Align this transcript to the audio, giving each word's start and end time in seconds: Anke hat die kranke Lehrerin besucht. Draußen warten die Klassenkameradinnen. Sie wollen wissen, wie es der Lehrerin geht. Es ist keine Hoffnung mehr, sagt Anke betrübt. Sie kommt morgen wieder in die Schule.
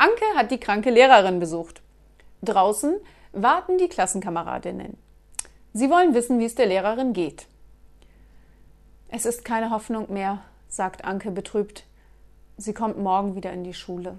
Anke 0.00 0.24
hat 0.34 0.50
die 0.50 0.58
kranke 0.58 0.88
Lehrerin 0.88 1.40
besucht. 1.40 1.82
Draußen 2.40 2.96
warten 3.32 3.76
die 3.76 3.90
Klassenkameradinnen. 3.90 4.96
Sie 5.74 5.90
wollen 5.90 6.14
wissen, 6.14 6.38
wie 6.38 6.46
es 6.46 6.54
der 6.54 6.64
Lehrerin 6.64 7.12
geht. 7.12 7.46
Es 9.08 9.26
ist 9.26 9.44
keine 9.44 9.68
Hoffnung 9.68 10.10
mehr, 10.10 10.38
sagt 10.70 11.04
Anke 11.04 11.30
betrübt. 11.30 11.84
Sie 12.56 12.72
kommt 12.72 12.96
morgen 12.96 13.34
wieder 13.34 13.52
in 13.52 13.62
die 13.62 13.74
Schule. 13.74 14.16